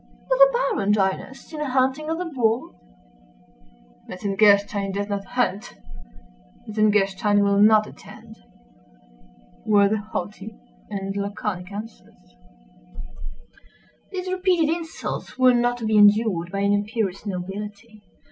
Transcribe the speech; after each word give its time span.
"Will 0.31 0.39
the 0.39 0.49
Baron 0.51 0.93
join 0.93 1.19
us 1.21 1.53
in 1.53 1.61
a 1.61 1.69
hunting 1.69 2.09
of 2.09 2.17
the 2.17 2.25
boar?"—"Metzengerstein 2.25 4.91
does 4.93 5.07
not 5.07 5.23
hunt;" 5.25 5.75
"Metzengerstein 6.65 7.43
will 7.43 7.59
not 7.59 7.85
attend," 7.85 8.35
were 9.63 9.87
the 9.87 9.99
haughty 9.99 10.57
and 10.89 11.15
laconic 11.15 11.71
answers. 11.71 12.35
These 14.11 14.31
repeated 14.31 14.73
insults 14.75 15.37
were 15.37 15.53
not 15.53 15.77
to 15.77 15.85
be 15.85 15.97
endured 15.99 16.51
by 16.51 16.61
an 16.61 16.73
imperious 16.73 17.27
nobility. 17.27 18.01